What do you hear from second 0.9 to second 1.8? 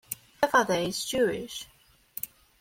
Jewish.